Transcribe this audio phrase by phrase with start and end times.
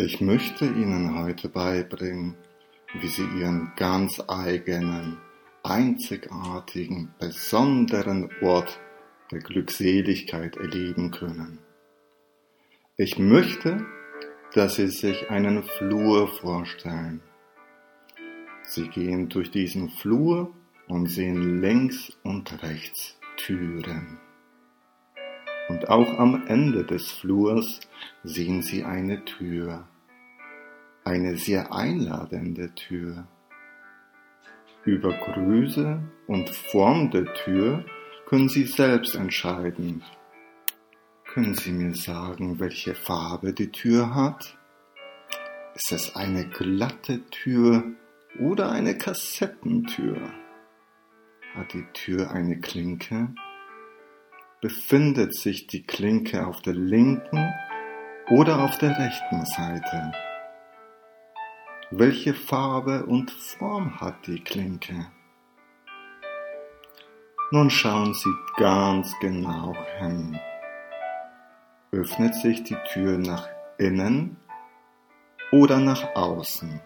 [0.00, 2.36] Ich möchte Ihnen heute beibringen,
[3.00, 5.18] wie Sie Ihren ganz eigenen,
[5.64, 8.78] einzigartigen, besonderen Ort
[9.32, 11.58] der Glückseligkeit erleben können.
[12.96, 13.84] Ich möchte,
[14.54, 17.20] dass Sie sich einen Flur vorstellen.
[18.68, 20.54] Sie gehen durch diesen Flur
[20.86, 24.20] und sehen links und rechts Türen.
[25.68, 27.80] Und auch am Ende des Flurs
[28.24, 29.86] sehen Sie eine Tür,
[31.04, 33.28] eine sehr einladende Tür.
[34.84, 37.84] Über Größe und Form der Tür
[38.26, 40.02] können Sie selbst entscheiden.
[41.26, 44.56] Können Sie mir sagen, welche Farbe die Tür hat?
[45.74, 47.84] Ist es eine glatte Tür
[48.40, 50.16] oder eine Kassettentür?
[51.54, 53.34] Hat die Tür eine Klinke?
[54.60, 57.54] Befindet sich die Klinke auf der linken
[58.28, 60.12] oder auf der rechten Seite?
[61.92, 65.12] Welche Farbe und Form hat die Klinke?
[67.52, 70.40] Nun schauen Sie ganz genau hin.
[71.92, 74.38] Öffnet sich die Tür nach innen
[75.52, 76.80] oder nach außen?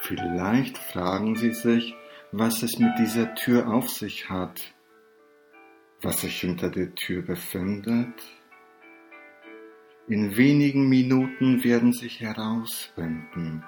[0.00, 1.94] Vielleicht fragen Sie sich,
[2.32, 4.74] was es mit dieser Tür auf sich hat,
[6.02, 8.14] was sich hinter der Tür befindet.
[10.08, 13.64] In wenigen Minuten werden sich herausfinden,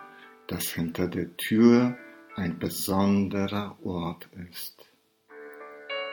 [0.46, 1.96] dass hinter der Tür
[2.36, 4.90] ein besonderer Ort ist.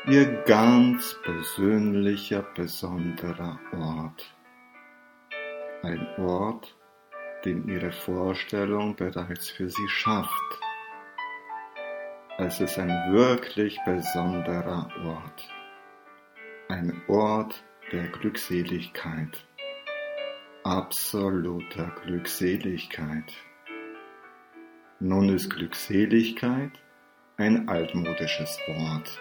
[0.08, 4.36] Ihr ganz persönlicher, besonderer Ort.
[5.84, 6.76] Ein Ort,
[7.46, 10.60] den Ihre Vorstellung bereits für Sie schafft
[12.40, 15.50] es ist ein wirklich besonderer Ort.
[16.70, 19.48] Ein Ort der Glückseligkeit.
[20.66, 23.34] Absoluter Glückseligkeit.
[25.00, 26.72] Nun ist Glückseligkeit
[27.38, 29.18] ein altmodisches Wort.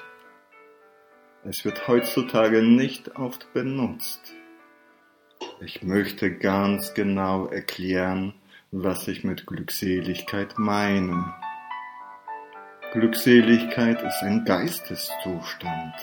[1.44, 4.34] Es wird heutzutage nicht oft benutzt.
[5.60, 8.34] Ich möchte ganz genau erklären,
[8.72, 11.32] was ich mit Glückseligkeit meine.
[12.92, 15.94] Glückseligkeit ist ein Geisteszustand.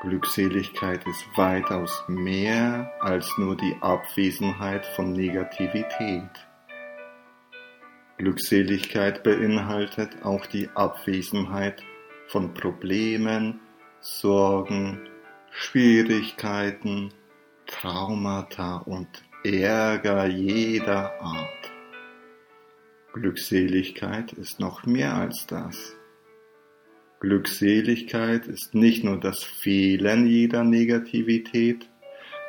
[0.00, 6.30] Glückseligkeit ist weitaus mehr als nur die Abwesenheit von Negativität.
[8.16, 11.82] Glückseligkeit beinhaltet auch die Abwesenheit
[12.28, 13.60] von Problemen,
[14.00, 15.06] Sorgen,
[15.50, 17.12] Schwierigkeiten,
[17.66, 21.72] Traumata und Ärger jeder Art.
[23.12, 25.94] Glückseligkeit ist noch mehr als das.
[27.20, 31.86] Glückseligkeit ist nicht nur das Fehlen jeder Negativität,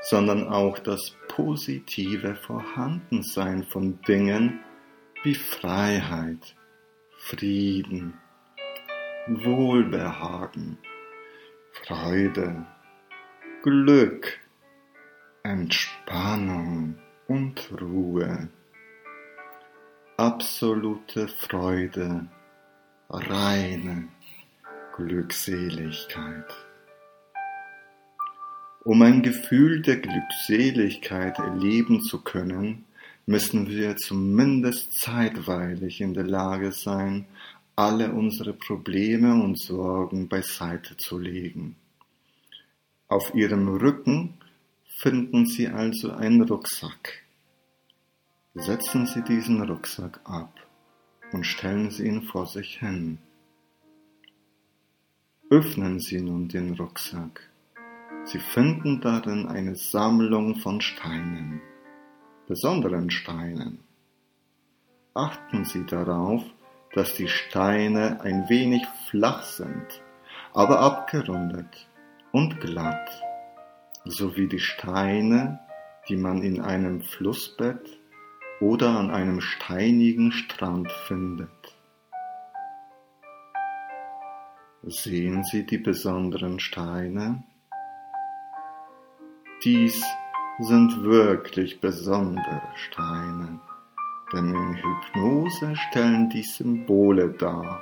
[0.01, 4.61] sondern auch das positive Vorhandensein von Dingen
[5.23, 6.55] wie Freiheit,
[7.17, 8.13] Frieden,
[9.27, 10.77] Wohlbehagen,
[11.73, 12.65] Freude,
[13.63, 14.39] Glück,
[15.43, 16.95] Entspannung
[17.27, 18.47] und Ruhe.
[20.15, 22.27] Absolute Freude,
[23.09, 24.07] reine
[24.95, 26.45] Glückseligkeit.
[28.83, 32.85] Um ein Gefühl der Glückseligkeit erleben zu können,
[33.25, 37.25] müssen wir zumindest zeitweilig in der Lage sein,
[37.75, 41.75] alle unsere Probleme und Sorgen beiseite zu legen.
[43.07, 44.33] Auf ihrem Rücken
[44.97, 47.23] finden Sie also einen Rucksack.
[48.55, 50.53] Setzen Sie diesen Rucksack ab
[51.31, 53.19] und stellen Sie ihn vor sich hin.
[55.51, 57.49] Öffnen Sie nun den Rucksack.
[58.23, 61.59] Sie finden darin eine Sammlung von Steinen,
[62.47, 63.79] besonderen Steinen.
[65.13, 66.41] Achten Sie darauf,
[66.93, 70.01] dass die Steine ein wenig flach sind,
[70.53, 71.89] aber abgerundet
[72.31, 73.09] und glatt,
[74.05, 75.59] so wie die Steine,
[76.07, 77.99] die man in einem Flussbett
[78.61, 81.80] oder an einem steinigen Strand findet.
[84.83, 87.43] Sehen Sie die besonderen Steine?
[89.63, 90.03] Dies
[90.59, 93.59] sind wirklich besondere Steine,
[94.33, 97.81] denn in Hypnose stellen die Symbole dar.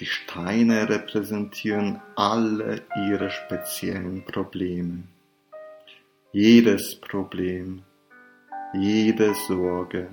[0.00, 5.04] Die Steine repräsentieren alle ihre speziellen Probleme.
[6.32, 7.82] Jedes Problem
[8.74, 10.10] jede Sorge.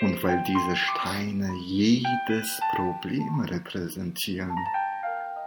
[0.00, 4.56] Und weil diese Steine jedes Problem repräsentieren,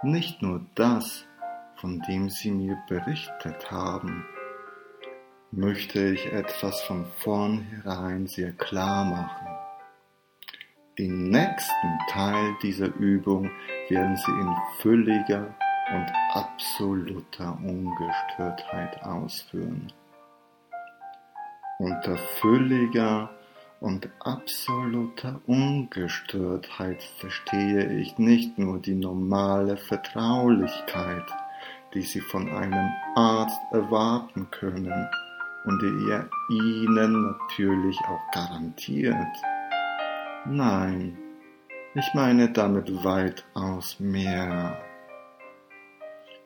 [0.02, 1.28] nicht nur das,
[1.76, 4.26] von dem sie mir berichtet haben,
[5.52, 9.48] möchte ich etwas von vornherein sehr klar machen.
[10.98, 13.50] Den nächsten Teil dieser Übung
[13.88, 15.56] werden Sie in völliger
[15.94, 19.92] und absoluter Ungestörtheit ausführen.
[21.80, 23.30] Unter völliger
[23.80, 31.26] und absoluter Ungestörtheit verstehe ich nicht nur die normale Vertraulichkeit,
[31.94, 35.08] die Sie von einem Arzt erwarten können
[35.66, 39.16] und die er Ihnen natürlich auch garantiert.
[40.46, 41.18] Nein,
[41.96, 44.78] ich meine damit weitaus mehr.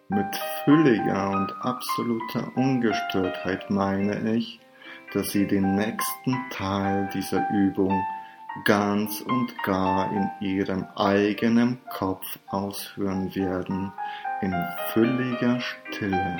[0.09, 0.35] Mit
[0.65, 4.59] völliger und absoluter Ungestörtheit meine ich,
[5.13, 8.03] dass Sie den nächsten Teil dieser Übung
[8.65, 13.91] ganz und gar in Ihrem eigenen Kopf ausführen werden,
[14.41, 14.53] in
[14.93, 16.37] völliger Stille.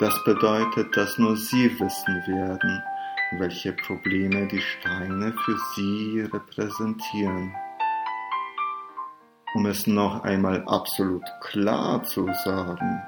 [0.00, 2.82] Das bedeutet, dass nur Sie wissen werden,
[3.38, 7.54] welche Probleme die Steine für Sie repräsentieren.
[9.54, 13.02] Um es noch einmal absolut klar zu sagen,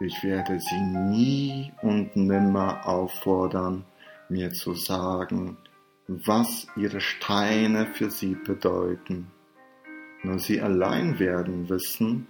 [0.00, 3.84] ich werde Sie nie und nimmer auffordern,
[4.28, 5.56] mir zu sagen,
[6.08, 9.30] was Ihre Steine für Sie bedeuten.
[10.22, 12.26] Nur Sie allein werden wissen,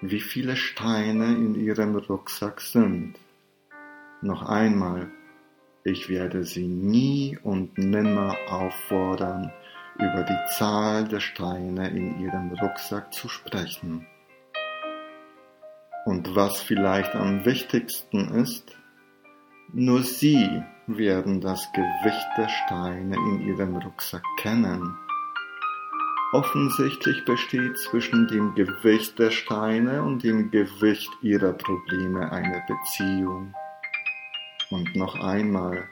[0.00, 3.14] wie viele Steine in Ihrem Rucksack sind.
[4.22, 5.10] Noch einmal,
[5.84, 9.52] ich werde Sie nie und nimmer auffordern,
[9.96, 14.06] über die Zahl der Steine in Ihrem Rucksack zu sprechen.
[16.04, 18.76] Und was vielleicht am wichtigsten ist,
[19.72, 24.96] nur Sie werden das Gewicht der Steine in Ihrem Rucksack kennen.
[26.32, 33.54] Offensichtlich besteht zwischen dem Gewicht der Steine und dem Gewicht Ihrer Probleme eine Beziehung.
[34.70, 35.88] Und noch einmal,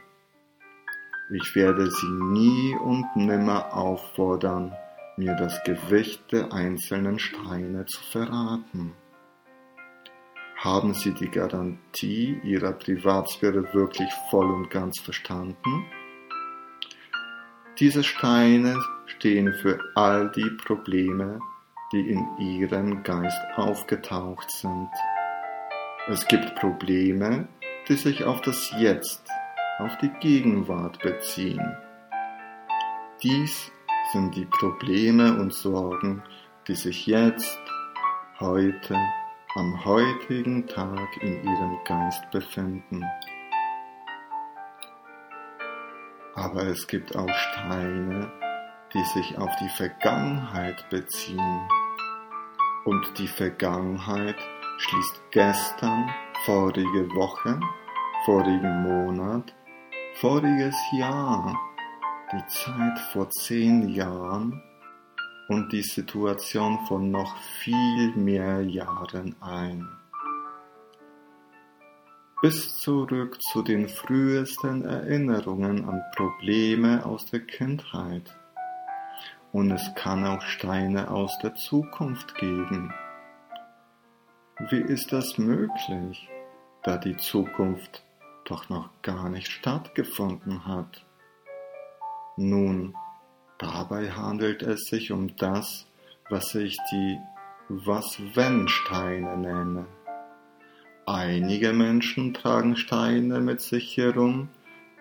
[1.34, 4.74] ich werde Sie nie und nimmer auffordern,
[5.16, 8.94] mir das Gewicht der einzelnen Steine zu verraten.
[10.60, 15.86] Haben Sie die Garantie Ihrer Privatsphäre wirklich voll und ganz verstanden?
[17.78, 18.76] Diese Steine
[19.06, 21.38] stehen für all die Probleme,
[21.92, 24.90] die in Ihrem Geist aufgetaucht sind.
[26.08, 27.46] Es gibt Probleme,
[27.88, 29.28] die sich auf das Jetzt,
[29.78, 31.76] auf die Gegenwart beziehen.
[33.22, 33.70] Dies
[34.12, 36.20] sind die Probleme und Sorgen,
[36.66, 37.60] die sich jetzt,
[38.40, 38.96] heute
[39.58, 43.04] am heutigen Tag in ihrem Geist befinden.
[46.36, 48.30] Aber es gibt auch Steine,
[48.94, 51.68] die sich auf die Vergangenheit beziehen.
[52.84, 54.36] Und die Vergangenheit
[54.76, 56.08] schließt gestern,
[56.44, 57.58] vorige Woche,
[58.26, 59.52] vorigen Monat,
[60.20, 61.58] voriges Jahr,
[62.32, 64.62] die Zeit vor zehn Jahren
[65.48, 69.88] und die Situation von noch viel mehr Jahren ein.
[72.40, 78.32] Bis zurück zu den frühesten Erinnerungen an Probleme aus der Kindheit.
[79.50, 82.92] Und es kann auch Steine aus der Zukunft geben.
[84.70, 86.28] Wie ist das möglich,
[86.84, 88.04] da die Zukunft
[88.44, 91.04] doch noch gar nicht stattgefunden hat?
[92.36, 92.94] Nun,
[93.58, 95.86] Dabei handelt es sich um das,
[96.30, 97.18] was ich die
[97.68, 99.86] Was-Wenn-Steine nenne.
[101.06, 104.48] Einige Menschen tragen Steine mit sich herum,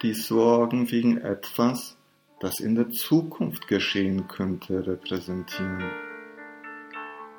[0.02, 1.98] die Sorgen wegen etwas,
[2.40, 5.92] das in der Zukunft geschehen könnte, repräsentieren.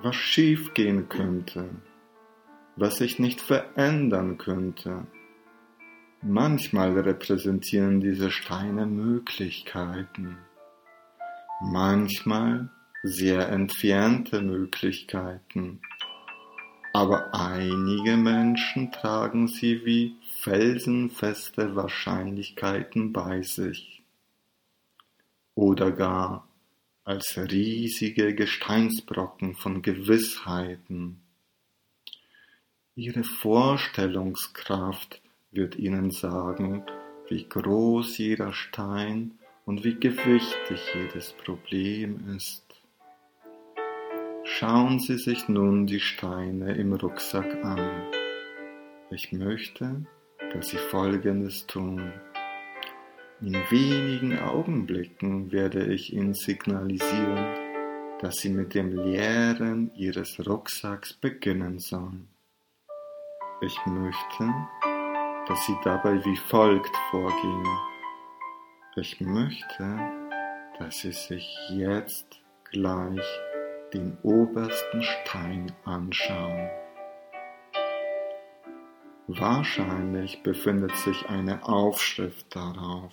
[0.00, 1.68] Was schiefgehen könnte,
[2.76, 5.06] was sich nicht verändern könnte.
[6.22, 10.38] Manchmal repräsentieren diese Steine Möglichkeiten
[11.60, 12.70] manchmal
[13.02, 15.80] sehr entfernte Möglichkeiten,
[16.92, 24.02] aber einige Menschen tragen sie wie felsenfeste Wahrscheinlichkeiten bei sich
[25.54, 26.48] oder gar
[27.04, 31.20] als riesige Gesteinsbrocken von Gewissheiten.
[32.94, 36.84] Ihre Vorstellungskraft wird ihnen sagen,
[37.28, 39.37] wie groß jeder Stein
[39.68, 42.64] und wie gewichtig jedes Problem ist.
[44.44, 48.08] Schauen Sie sich nun die Steine im Rucksack an.
[49.10, 50.06] Ich möchte,
[50.54, 52.14] dass Sie Folgendes tun.
[53.42, 57.44] In wenigen Augenblicken werde ich Ihnen signalisieren,
[58.22, 62.26] dass Sie mit dem Leeren Ihres Rucksacks beginnen sollen.
[63.60, 64.50] Ich möchte,
[65.46, 67.97] dass Sie dabei wie folgt vorgehen.
[69.00, 69.96] Ich möchte,
[70.80, 72.40] dass Sie sich jetzt
[72.72, 73.24] gleich
[73.94, 76.68] den obersten Stein anschauen.
[79.28, 83.12] Wahrscheinlich befindet sich eine Aufschrift darauf.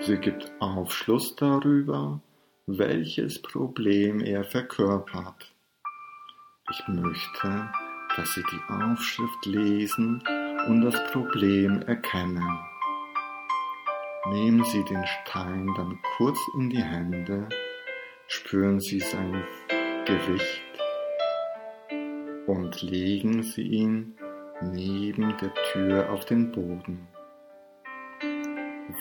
[0.00, 2.22] Sie gibt Aufschluss darüber,
[2.66, 5.52] welches Problem er verkörpert.
[6.70, 7.68] Ich möchte,
[8.16, 10.22] dass Sie die Aufschrift lesen
[10.66, 12.71] und das Problem erkennen.
[14.26, 17.48] Nehmen Sie den Stein dann kurz in die Hände,
[18.28, 19.42] spüren Sie sein
[20.06, 20.62] Gewicht
[22.46, 24.14] und legen Sie ihn
[24.62, 27.08] neben der Tür auf den Boden.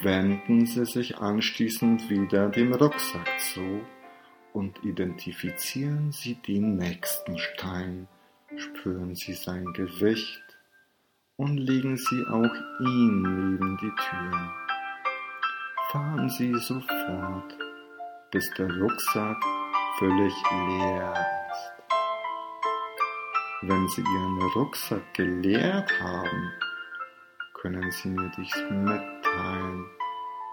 [0.02, 3.82] Wenden Sie sich anschließend wieder dem Rucksack zu
[4.54, 8.08] und identifizieren Sie den nächsten Stein,
[8.58, 10.42] spüren Sie sein Gewicht
[11.36, 14.61] und legen Sie auch ihn neben die Tür.
[15.92, 17.58] Fahren Sie sofort,
[18.32, 19.36] bis der Rucksack
[20.00, 21.14] völlig leer
[21.52, 21.72] ist.
[23.64, 26.54] Wenn Sie Ihren Rucksack geleert haben,
[27.56, 29.86] können Sie mir dies mitteilen,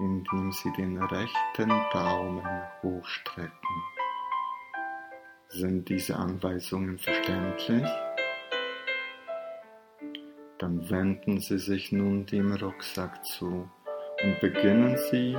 [0.00, 2.44] indem Sie den rechten Daumen
[2.82, 3.82] hochstrecken.
[5.50, 7.86] Sind diese Anweisungen verständlich?
[10.58, 13.70] Dann wenden Sie sich nun dem Rucksack zu
[14.22, 15.36] und beginnen Sie,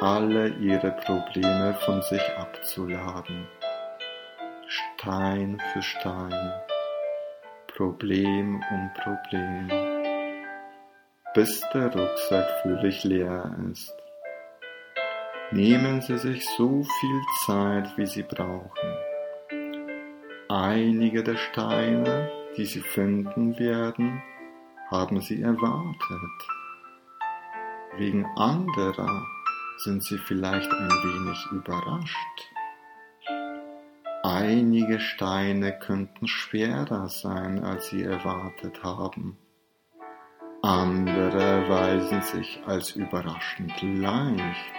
[0.00, 3.46] alle Ihre Probleme von sich abzuladen.
[4.66, 6.52] Stein für Stein,
[7.76, 9.68] Problem um Problem,
[11.34, 13.94] bis der Rucksack völlig leer ist.
[15.52, 18.96] Nehmen Sie sich so viel Zeit, wie Sie brauchen.
[20.48, 24.22] Einige der Steine, die Sie finden werden,
[24.90, 26.59] haben Sie erwartet.
[27.96, 29.26] Wegen anderer
[29.78, 32.50] sind Sie vielleicht ein wenig überrascht.
[34.22, 39.38] Einige Steine könnten schwerer sein, als Sie erwartet haben.
[40.62, 44.74] Andere erweisen sich als überraschend leicht.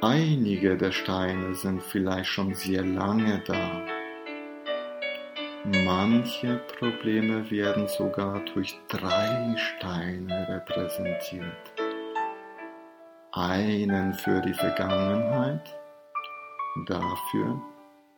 [0.00, 3.97] Einige der Steine sind vielleicht schon sehr lange da.
[5.70, 11.72] Manche Probleme werden sogar durch drei Steine repräsentiert.
[13.32, 15.78] Einen für die Vergangenheit,
[16.86, 17.60] dafür,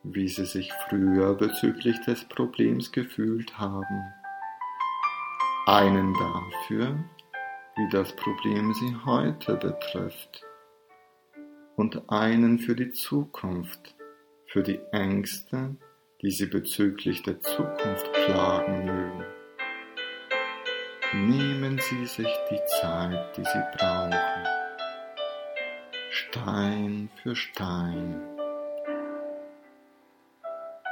[0.05, 4.13] wie sie sich früher bezüglich des Problems gefühlt haben,
[5.67, 7.03] einen dafür,
[7.75, 10.47] wie das Problem sie heute betrifft.
[11.75, 13.97] Und einen für die Zukunft,
[14.47, 15.75] für die Ängste,
[16.23, 19.25] die sie bezüglich der Zukunft klagen mögen.
[21.13, 24.47] Nehmen Sie sich die Zeit, die Sie brauchen.
[26.11, 28.21] Stein für Stein.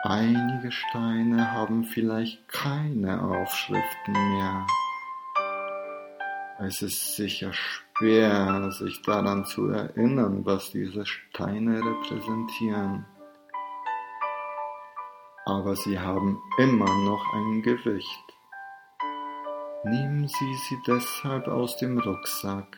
[0.03, 4.67] Einige Steine haben vielleicht keine Aufschriften mehr.
[6.61, 13.05] Es ist sicher schwer, sich daran zu erinnern, was diese Steine repräsentieren.
[15.49, 18.25] Aber sie haben immer noch ein Gewicht.
[19.83, 22.77] Nehmen Sie sie deshalb aus dem Rucksack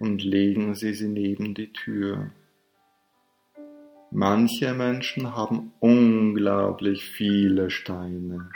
[0.00, 2.32] und legen Sie sie neben die Tür.
[4.10, 8.50] Manche Menschen haben unglaublich viele Steine,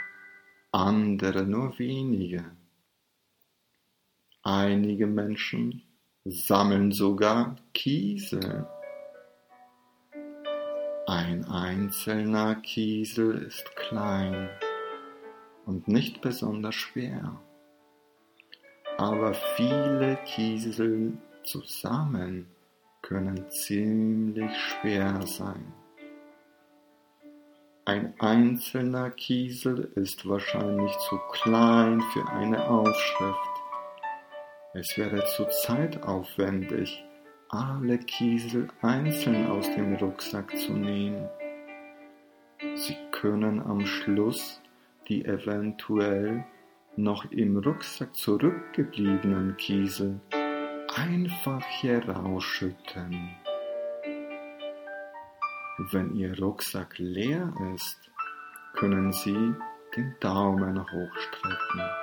[0.73, 2.43] andere nur wenige.
[4.41, 5.83] Einige Menschen
[6.25, 8.67] sammeln sogar Kiesel.
[11.05, 14.49] Ein einzelner Kiesel ist klein
[15.65, 17.41] und nicht besonders schwer,
[18.97, 22.47] aber viele Kiesel zusammen
[23.01, 25.73] können ziemlich schwer sein.
[27.83, 33.49] Ein einzelner Kiesel ist wahrscheinlich zu klein für eine Aufschrift.
[34.73, 37.03] Es wäre zu zeitaufwendig,
[37.53, 41.29] alle Kiesel einzeln aus dem Rucksack zu nehmen.
[42.75, 44.59] Sie können am Schluss
[45.07, 46.45] die eventuell
[46.95, 50.19] noch im Rucksack zurückgebliebenen Kiesel
[50.95, 53.29] einfach herausschütten.
[55.91, 57.99] Wenn Ihr Rucksack leer ist,
[58.73, 59.53] können Sie
[59.95, 62.02] den Daumen hochstrecken.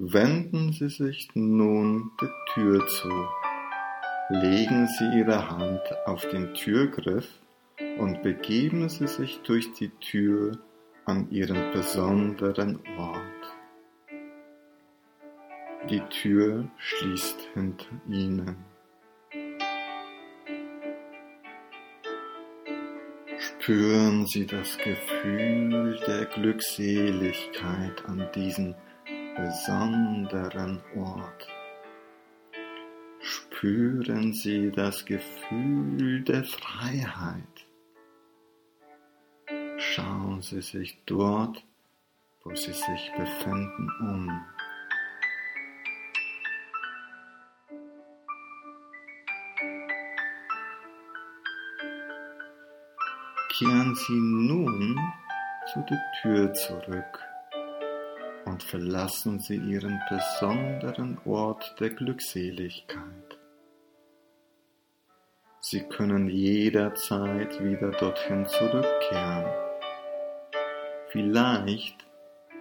[0.00, 3.10] Wenden Sie sich nun der Tür zu.
[4.28, 7.28] Legen Sie Ihre Hand auf den Türgriff
[7.98, 10.56] und begeben Sie sich durch die Tür
[11.04, 13.56] an Ihren besonderen Ort.
[15.90, 18.54] Die Tür schließt hinter Ihnen.
[23.36, 28.76] Spüren Sie das Gefühl der Glückseligkeit an diesem
[29.38, 31.48] besonderen Ort.
[33.20, 37.66] Spüren Sie das Gefühl der Freiheit.
[39.76, 41.64] Schauen Sie sich dort,
[42.42, 44.44] wo Sie sich befinden, um.
[53.58, 54.96] kehren Sie nun
[55.72, 57.27] zu der Tür zurück
[58.48, 63.38] und verlassen Sie Ihren besonderen Ort der Glückseligkeit.
[65.60, 69.44] Sie können jederzeit wieder dorthin zurückkehren.
[71.10, 72.06] Vielleicht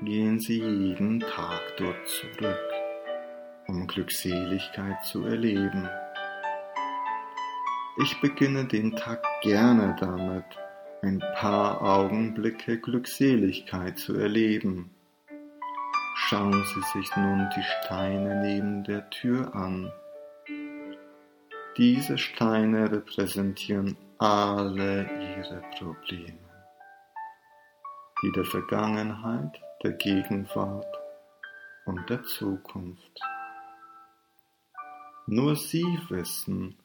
[0.01, 2.73] gehen Sie jeden Tag dort zurück,
[3.67, 5.89] um Glückseligkeit zu erleben.
[8.03, 10.45] Ich beginne den Tag gerne damit,
[11.01, 14.91] ein paar Augenblicke Glückseligkeit zu erleben.
[16.29, 19.89] Schauen Sie sich nun die Steine neben der Tür an.
[21.77, 26.37] Diese Steine repräsentieren alle Ihre Probleme,
[28.21, 30.97] die der Vergangenheit, der Gegenwart
[31.85, 33.21] und der Zukunft.
[35.27, 36.77] Nur Sie wissen,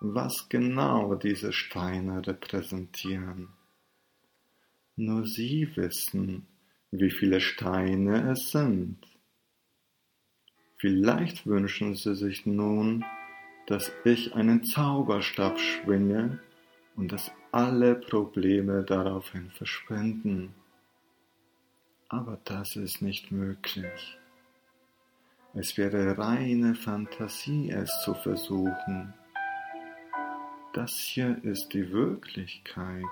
[0.00, 3.48] was genau diese Steine repräsentieren.
[4.96, 6.49] Nur Sie wissen,
[6.90, 8.98] wie viele Steine es sind.
[10.76, 13.04] Vielleicht wünschen Sie sich nun,
[13.66, 16.40] dass ich einen Zauberstab schwinge
[16.96, 20.54] und dass alle Probleme daraufhin verschwinden.
[22.08, 24.18] Aber das ist nicht möglich.
[25.54, 29.14] Es wäre reine Fantasie, es zu versuchen.
[30.72, 33.04] Das hier ist die Wirklichkeit.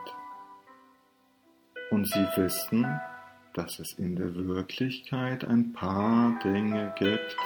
[1.90, 2.86] Und sie wissen,
[3.58, 7.36] dass es in der Wirklichkeit ein paar Dinge gibt,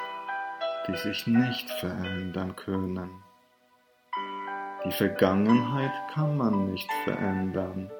[0.86, 3.08] die sich nicht verändern können.
[4.84, 7.90] Die Vergangenheit kann man nicht verändern.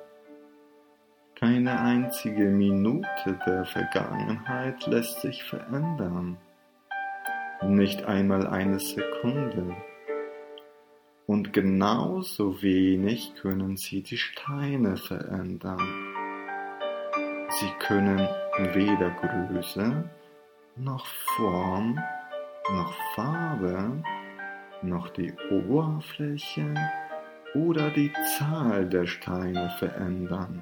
[1.36, 6.36] Keine einzige Minute der Vergangenheit lässt sich verändern.
[7.62, 9.74] Nicht einmal eine Sekunde.
[11.26, 16.11] Und genauso wenig können sie die Steine verändern.
[17.62, 18.18] Sie können
[18.74, 20.02] weder Größe,
[20.74, 21.94] noch Form,
[22.72, 24.02] noch Farbe,
[24.82, 26.74] noch die Oberfläche
[27.54, 30.60] oder die Zahl der Steine verändern.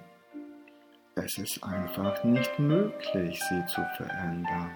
[1.14, 4.70] Es ist einfach nicht möglich, sie zu verändern.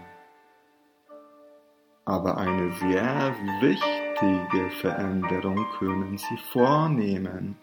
[2.07, 7.59] Aber eine sehr wichtige Veränderung können Sie vornehmen.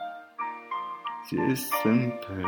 [1.24, 2.46] Sie ist simpel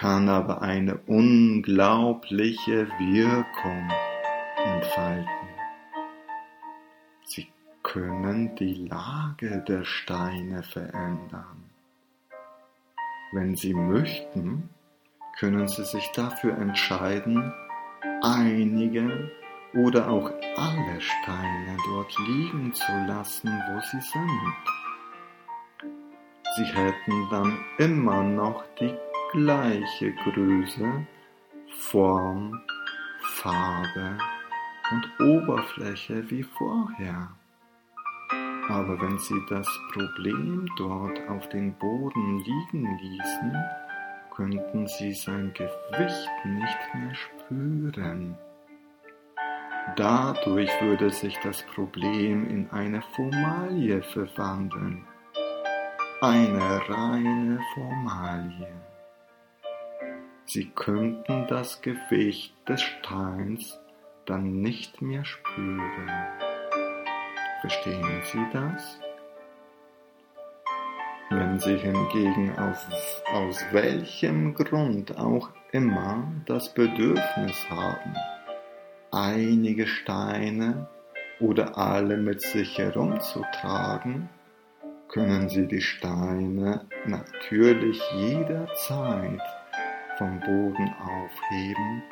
[0.00, 3.90] kann aber eine unglaubliche Wirkung
[4.56, 5.48] entfalten.
[7.22, 7.46] Sie
[7.82, 11.68] können die Lage der Steine verändern.
[13.32, 14.70] Wenn Sie möchten,
[15.38, 17.52] können Sie sich dafür entscheiden,
[18.22, 19.30] einige
[19.74, 24.54] oder auch alle Steine dort liegen zu lassen, wo sie sind.
[26.56, 28.94] Sie hätten dann immer noch die
[29.32, 31.06] gleiche Größe,
[31.78, 32.60] Form,
[33.20, 34.18] Farbe
[34.90, 37.28] und Oberfläche wie vorher.
[38.68, 43.64] Aber wenn Sie das Problem dort auf den Boden liegen ließen,
[44.34, 48.36] könnten Sie sein Gewicht nicht mehr spüren.
[49.96, 55.04] Dadurch würde sich das Problem in eine Formalie verwandeln.
[56.20, 58.89] Eine reine Formalie.
[60.46, 63.78] Sie könnten das Gewicht des Steins
[64.26, 66.10] dann nicht mehr spüren.
[67.60, 68.98] Verstehen Sie das?
[71.30, 72.86] Wenn Sie hingegen auf,
[73.32, 78.14] aus welchem Grund auch immer das Bedürfnis haben,
[79.12, 80.88] einige Steine
[81.38, 84.28] oder alle mit sich herumzutragen,
[85.08, 89.40] können Sie die Steine natürlich jederzeit
[90.20, 92.02] vom Boden aufheben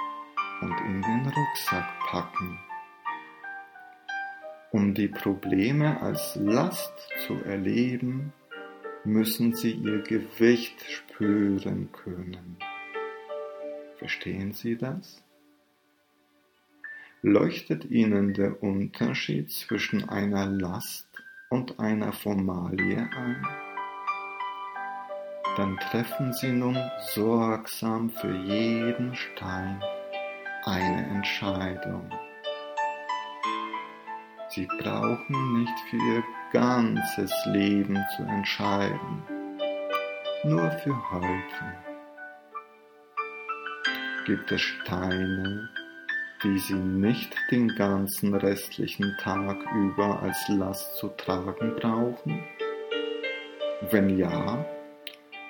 [0.63, 2.59] und in den Rucksack packen.
[4.71, 6.91] Um die Probleme als Last
[7.27, 8.33] zu erleben,
[9.05, 12.57] müssen Sie Ihr Gewicht spüren können.
[13.99, 15.23] Verstehen Sie das?
[17.21, 21.09] Leuchtet Ihnen der Unterschied zwischen einer Last
[21.51, 23.68] und einer Formalie ein?
[25.59, 29.83] Dann treffen Sie nun sorgsam für jeden Stein
[30.65, 32.09] eine Entscheidung.
[34.51, 39.25] Sie brauchen nicht für Ihr ganzes Leben zu entscheiden,
[40.45, 41.75] nur für heute.
[44.27, 45.69] Gibt es Steine,
[46.45, 52.45] die Sie nicht den ganzen restlichen Tag über als Last zu tragen brauchen?
[53.91, 54.65] Wenn ja,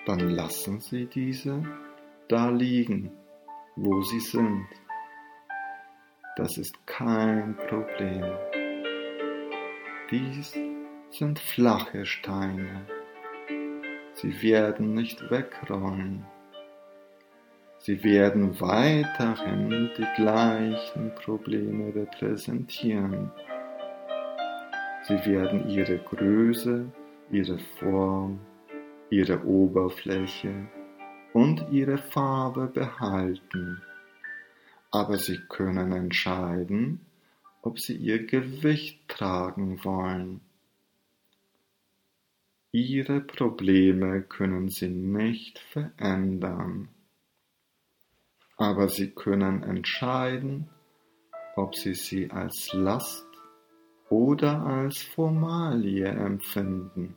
[0.09, 1.63] dann lassen Sie diese
[2.29, 3.11] da liegen,
[3.77, 4.67] wo sie sind.
[6.37, 8.25] Das ist kein Problem.
[10.11, 10.59] Dies
[11.11, 12.87] sind flache Steine.
[14.15, 16.25] Sie werden nicht wegrollen.
[17.77, 23.31] Sie werden weiterhin die gleichen Probleme repräsentieren.
[25.03, 26.87] Sie werden ihre Größe,
[27.31, 28.41] ihre Form,
[29.11, 30.69] ihre Oberfläche
[31.33, 33.83] und ihre Farbe behalten,
[34.91, 37.01] aber sie können entscheiden,
[37.63, 40.41] ob sie ihr Gewicht tragen wollen.
[42.71, 46.89] Ihre Probleme können sie nicht verändern,
[48.57, 50.69] aber sie können entscheiden,
[51.57, 53.27] ob sie sie als Last
[54.11, 57.17] oder als Formalie empfinden.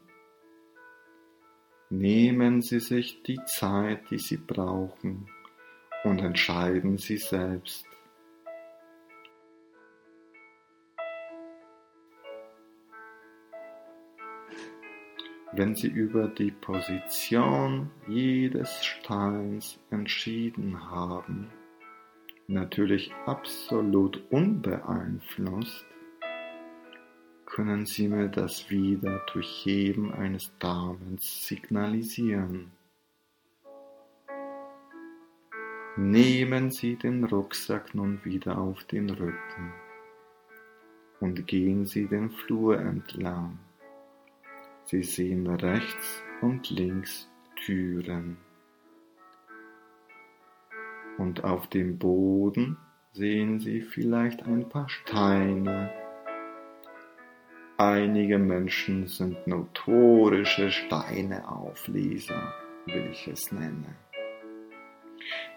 [1.94, 5.28] Nehmen Sie sich die Zeit, die Sie brauchen,
[6.06, 7.86] und entscheiden Sie selbst.
[15.52, 21.52] Wenn Sie über die Position jedes Steins entschieden haben,
[22.48, 25.91] natürlich absolut unbeeinflusst,
[27.52, 32.72] können Sie mir das wieder durch Heben eines Daumens signalisieren.
[35.98, 39.74] Nehmen Sie den Rucksack nun wieder auf den Rücken
[41.20, 43.60] und gehen Sie den Flur entlang.
[44.86, 48.38] Sie sehen rechts und links Türen.
[51.18, 52.78] Und auf dem Boden
[53.12, 56.01] sehen Sie vielleicht ein paar Steine.
[57.82, 62.54] Einige Menschen sind notorische Steineaufleser,
[62.86, 63.96] will ich es nennen.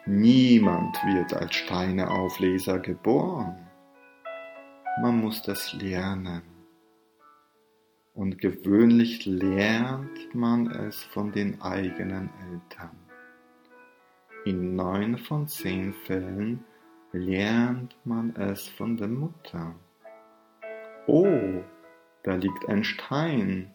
[0.07, 3.69] Niemand wird als Steineaufleser geboren.
[5.03, 6.41] Man muss das lernen.
[8.15, 12.97] Und gewöhnlich lernt man es von den eigenen Eltern.
[14.47, 16.65] In neun von zehn Fällen
[17.13, 19.75] lernt man es von der Mutter.
[21.07, 21.63] Oh,
[22.25, 23.73] da liegt ein Stein.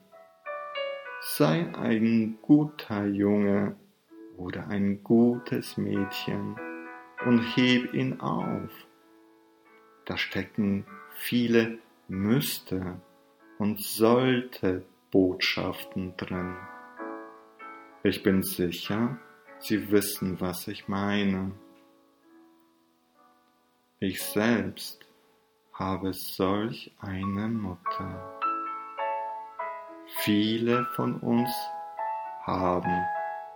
[1.21, 3.75] Sei ein guter Junge
[4.37, 6.55] oder ein gutes Mädchen
[7.25, 8.71] und heb ihn auf.
[10.05, 12.99] Da stecken viele müsste
[13.59, 16.55] und sollte Botschaften drin.
[18.03, 19.19] Ich bin sicher,
[19.59, 21.51] Sie wissen, was ich meine.
[23.99, 25.05] Ich selbst
[25.73, 28.38] habe solch eine Mutter.
[30.23, 31.49] Viele von uns
[32.43, 33.05] haben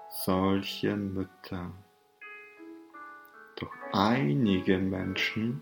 [0.07, 1.71] solche Mütter.
[3.59, 5.61] Doch einige Menschen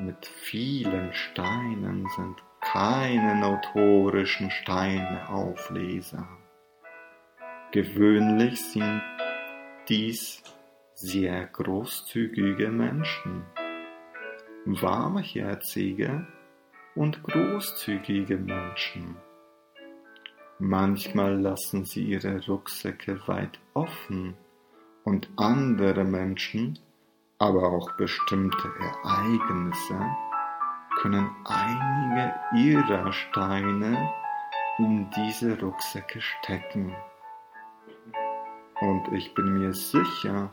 [0.00, 6.26] mit vielen Steinen sind keine notorischen Steineaufleser.
[7.70, 9.02] Gewöhnlich sind
[9.88, 10.42] dies
[10.94, 13.44] sehr großzügige Menschen,
[14.64, 16.26] warmherzige
[16.96, 19.16] und großzügige Menschen.
[20.62, 24.34] Manchmal lassen sie ihre Rucksäcke weit offen
[25.04, 26.78] und andere Menschen,
[27.38, 29.98] aber auch bestimmte Ereignisse
[31.00, 34.12] können einige ihrer Steine
[34.76, 36.94] in diese Rucksäcke stecken.
[38.82, 40.52] Und ich bin mir sicher,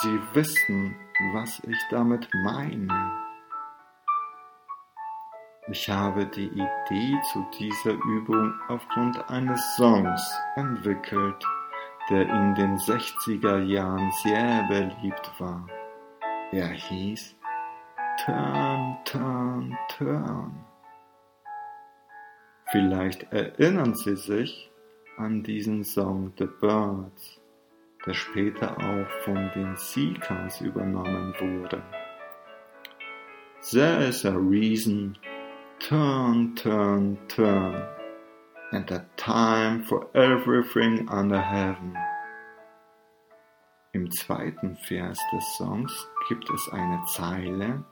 [0.00, 0.96] sie wissen,
[1.34, 3.23] was ich damit meine.
[5.70, 10.20] Ich habe die Idee zu dieser Übung aufgrund eines Songs
[10.56, 11.42] entwickelt,
[12.10, 15.66] der in den 60er Jahren sehr beliebt war.
[16.52, 17.34] Er hieß
[18.26, 20.64] Turn, Turn, Turn.
[22.70, 24.70] Vielleicht erinnern Sie sich,
[25.16, 27.40] an diesen Song The Birds,
[28.04, 31.82] der später auch von den Seekers übernommen wurde.
[33.70, 35.16] There is a reason,
[35.88, 37.82] turn, turn, turn,
[38.72, 41.94] and a time for everything under heaven.
[43.92, 45.92] Im zweiten Vers des Songs
[46.28, 47.84] gibt es eine Zeile,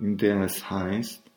[0.00, 1.30] in der es heißt,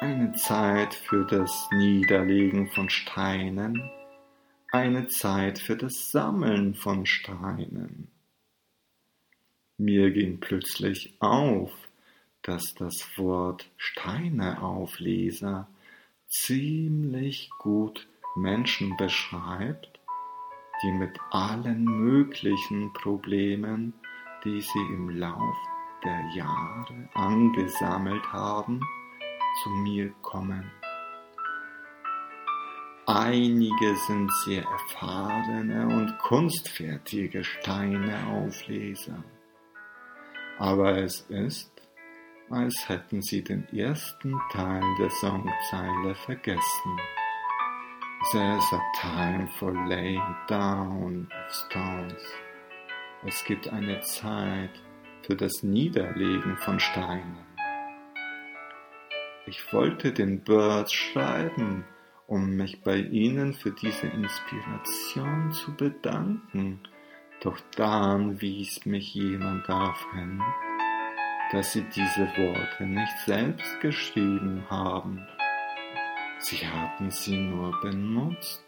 [0.00, 3.90] eine Zeit für das Niederlegen von Steinen,
[4.72, 8.08] eine Zeit für das Sammeln von Steinen.
[9.78, 11.72] Mir ging plötzlich auf,
[12.44, 15.66] dass das Wort Steineaufleser
[16.28, 20.00] ziemlich gut Menschen beschreibt,
[20.82, 23.94] die mit allen möglichen Problemen,
[24.44, 25.56] die sie im Lauf
[26.04, 28.80] der Jahre angesammelt haben,
[29.62, 30.70] zu mir kommen.
[33.06, 39.22] Einige sind sehr erfahrene und kunstfertige Steineaufleser,
[40.58, 41.73] aber es ist,
[42.50, 46.98] als hätten sie den ersten Teil der Songzeile vergessen.
[48.32, 52.22] There's a time for laying down of stones.
[53.26, 54.70] Es gibt eine Zeit
[55.22, 57.44] für das Niederlegen von Steinen.
[59.46, 61.84] Ich wollte den Birds schreiben,
[62.26, 66.80] um mich bei ihnen für diese Inspiration zu bedanken,
[67.42, 70.42] doch dann wies mich jemand darauf hin,
[71.54, 75.24] dass sie diese Worte nicht selbst geschrieben haben.
[76.38, 78.64] Sie hatten sie nur benutzt.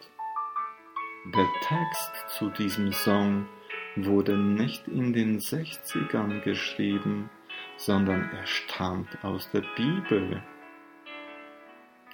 [1.34, 3.46] Der Text zu diesem Song
[3.96, 7.28] wurde nicht in den 60ern geschrieben,
[7.76, 10.42] sondern er stammt aus der Bibel.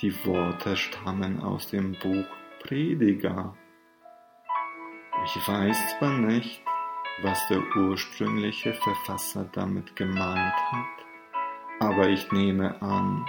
[0.00, 2.26] Die Worte stammen aus dem Buch
[2.60, 3.54] Prediger.
[5.24, 6.62] Ich weiß zwar nicht,
[7.20, 11.06] was der ursprüngliche Verfasser damit gemeint hat,
[11.80, 13.26] aber ich nehme an,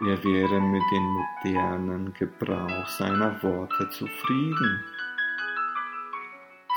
[0.00, 4.84] er wäre mit dem modernen Gebrauch seiner Worte zufrieden.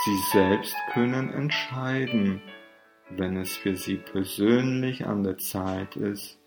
[0.06, 2.42] Sie selbst können entscheiden,
[3.10, 6.40] wenn es für sie persönlich an der Zeit ist,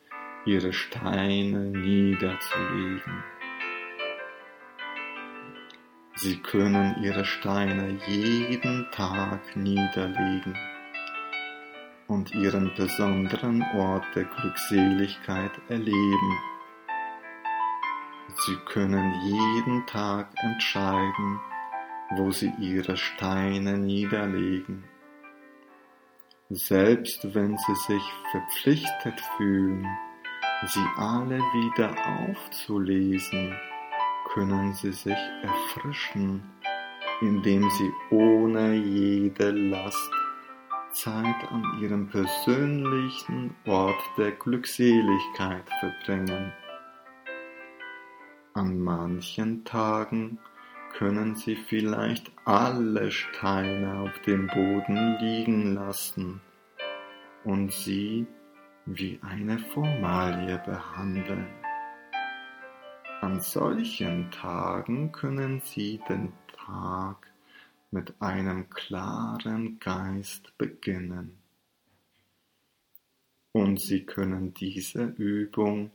[0.46, 3.22] ihre Steine niederzulegen.
[6.22, 10.56] Sie können ihre Steine jeden Tag niederlegen
[12.06, 16.38] und ihren besonderen Ort der Glückseligkeit erleben.
[18.46, 21.40] Sie können jeden Tag entscheiden,
[22.10, 24.84] wo sie ihre Steine niederlegen.
[26.50, 29.88] Selbst wenn sie sich verpflichtet fühlen,
[30.66, 31.92] sie alle wieder
[32.28, 33.56] aufzulesen,
[34.32, 36.42] können sie sich erfrischen,
[37.20, 40.10] indem sie ohne jede Last
[40.92, 46.52] Zeit an ihrem persönlichen Ort der Glückseligkeit verbringen.
[48.54, 50.38] An manchen Tagen
[50.92, 56.40] können sie vielleicht alle Steine auf dem Boden liegen lassen
[57.44, 58.26] und sie
[58.84, 61.61] wie eine Formalie behandeln.
[63.22, 67.32] An solchen Tagen können Sie den Tag
[67.92, 71.38] mit einem klaren Geist beginnen.
[73.52, 75.92] Und Sie können diese Übung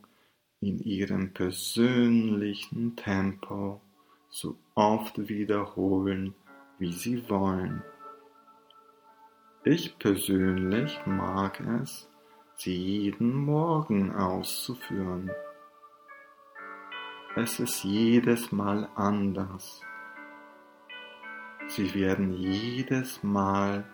[0.62, 3.82] in Ihrem persönlichen Tempo
[4.30, 6.34] so oft wiederholen,
[6.80, 7.84] wie Sie wollen.
[9.66, 12.08] Ich persönlich mag es,
[12.56, 15.30] sie jeden Morgen auszuführen.
[17.36, 19.82] Es ist jedes Mal anders.
[21.68, 23.86] Sie werden jedes Mal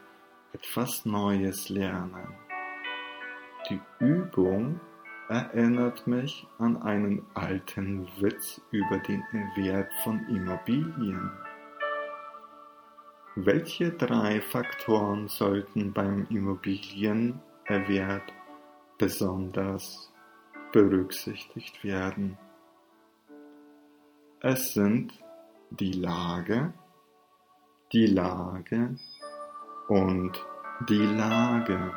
[0.54, 2.36] etwas Neues lernen.
[3.70, 4.80] Die Übung
[5.30, 9.24] erinnert mich an einen alten Witz über den
[9.56, 11.32] Wert von Immobilien.
[13.36, 18.32] Welche drei Faktoren sollten beim Immobilienerwert
[19.00, 20.12] besonders
[20.72, 22.38] berücksichtigt werden.
[24.46, 25.14] Es sind
[25.70, 26.74] die Lage,
[27.94, 28.94] die Lage
[29.88, 30.46] und
[30.90, 31.94] die Lage.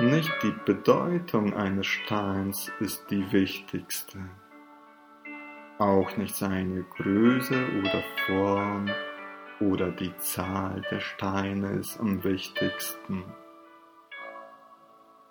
[0.00, 4.18] Nicht die Bedeutung eines Steins ist die wichtigste,
[5.78, 8.90] auch nicht seine Größe oder Form
[9.60, 13.24] oder die Zahl der Steine ist am wichtigsten.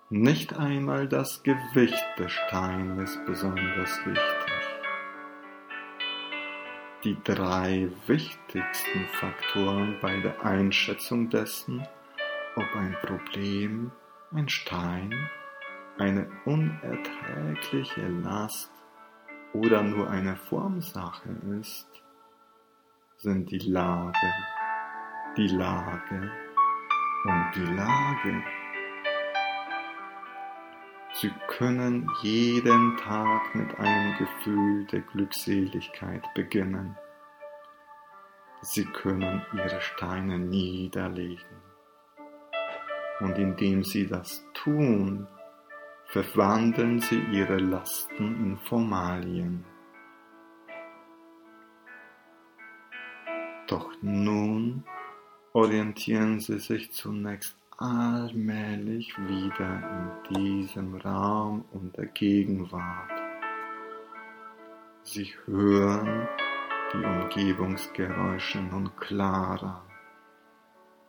[0.10, 4.55] Nicht einmal das Gewicht des Steines ist besonders wichtig.
[7.06, 11.88] Die drei wichtigsten Faktoren bei der Einschätzung dessen,
[12.56, 13.92] ob ein Problem,
[14.32, 15.14] ein Stein,
[16.00, 18.72] eine unerträgliche Last
[19.54, 21.30] oder nur eine Formsache
[21.62, 21.88] ist,
[23.18, 24.34] sind die Lage,
[25.38, 26.32] die Lage
[27.24, 28.65] und die Lage.
[31.22, 36.98] Sie können jeden Tag mit einem Gefühl der Glückseligkeit beginnen.
[38.62, 41.62] Sie können ihre Steine niederlegen.
[43.22, 45.26] Und indem sie das tun,
[46.08, 49.64] verwandeln sie ihre Lasten in Formalien.
[53.68, 54.84] Doch nun
[55.54, 63.12] orientieren sie sich zunächst allmählich wieder in diesem Raum und der Gegenwart.
[65.04, 66.28] Sie hören
[66.94, 69.84] die Umgebungsgeräusche nun klarer.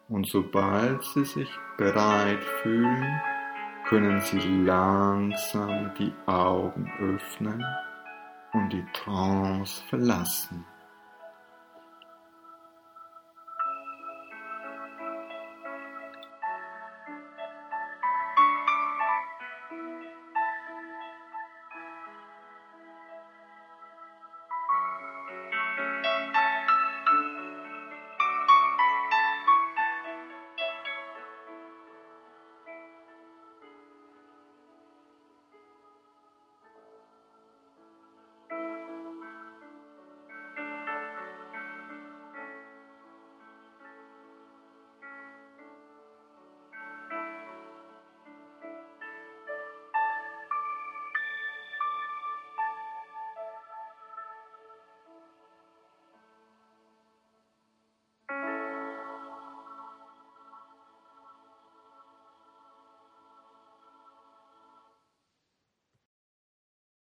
[0.09, 3.21] Und sobald sie sich bereit fühlen,
[3.89, 7.65] können sie langsam die Augen öffnen
[8.53, 10.65] und die Trance verlassen.